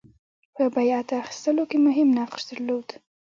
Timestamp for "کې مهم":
1.69-2.09